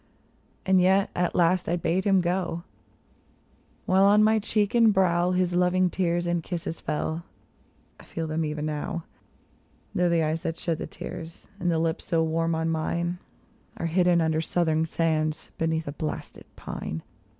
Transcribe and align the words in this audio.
And 0.65 0.81
yet 0.81 1.11
at 1.15 1.35
last 1.35 1.69
I 1.69 1.75
bade 1.75 2.05
him 2.05 2.21
go, 2.21 2.63
while 3.85 4.05
on 4.05 4.23
my 4.23 4.39
cheek 4.39 4.73
and 4.73 4.91
brow 4.91 5.29
His 5.29 5.53
loving 5.53 5.91
tears 5.91 6.25
and 6.25 6.41
kisses 6.41 6.81
fell; 6.81 7.23
I 7.99 8.03
feel 8.05 8.25
them 8.25 8.43
even 8.43 8.65
now, 8.65 9.03
Though 9.93 10.09
the 10.09 10.23
eyes 10.23 10.41
that 10.41 10.57
shed 10.57 10.79
the 10.79 10.87
tears, 10.87 11.45
and 11.59 11.69
the 11.69 11.77
lips 11.77 12.03
so 12.05 12.23
warm 12.23 12.55
on 12.55 12.69
mine 12.69 13.19
Are 13.77 13.85
hidden 13.85 14.21
under 14.21 14.41
southern 14.41 14.87
sands, 14.87 15.51
beneath 15.59 15.87
a 15.87 15.91
blasted 15.91 16.45
pine 16.55 17.03